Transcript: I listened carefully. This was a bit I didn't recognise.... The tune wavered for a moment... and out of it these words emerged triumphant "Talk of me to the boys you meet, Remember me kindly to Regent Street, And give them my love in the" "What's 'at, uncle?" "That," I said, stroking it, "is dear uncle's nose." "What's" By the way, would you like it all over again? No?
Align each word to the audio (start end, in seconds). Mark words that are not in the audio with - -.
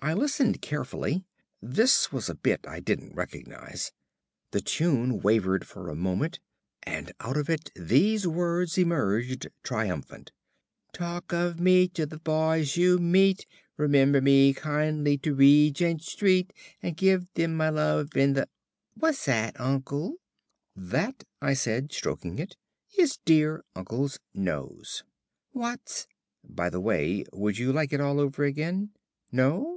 I 0.00 0.12
listened 0.12 0.60
carefully. 0.60 1.24
This 1.62 2.12
was 2.12 2.28
a 2.28 2.34
bit 2.34 2.66
I 2.68 2.80
didn't 2.80 3.14
recognise.... 3.14 3.92
The 4.50 4.60
tune 4.60 5.20
wavered 5.20 5.66
for 5.66 5.88
a 5.88 5.94
moment... 5.96 6.38
and 6.82 7.12
out 7.18 7.38
of 7.38 7.48
it 7.48 7.70
these 7.74 8.26
words 8.26 8.76
emerged 8.76 9.48
triumphant 9.62 10.32
"Talk 10.92 11.32
of 11.32 11.58
me 11.60 11.88
to 11.88 12.04
the 12.04 12.18
boys 12.18 12.76
you 12.76 12.98
meet, 12.98 13.46
Remember 13.78 14.20
me 14.20 14.52
kindly 14.52 15.16
to 15.16 15.34
Regent 15.34 16.02
Street, 16.02 16.52
And 16.82 16.94
give 16.94 17.32
them 17.32 17.54
my 17.56 17.70
love 17.70 18.14
in 18.18 18.34
the" 18.34 18.50
"What's 19.00 19.26
'at, 19.26 19.58
uncle?" 19.58 20.16
"That," 20.76 21.24
I 21.40 21.54
said, 21.54 21.90
stroking 21.90 22.38
it, 22.38 22.54
"is 22.98 23.16
dear 23.24 23.64
uncle's 23.74 24.20
nose." 24.34 25.04
"What's" 25.52 26.06
By 26.44 26.68
the 26.68 26.80
way, 26.80 27.24
would 27.32 27.56
you 27.56 27.72
like 27.72 27.94
it 27.94 28.00
all 28.02 28.20
over 28.20 28.44
again? 28.44 28.90
No? 29.32 29.72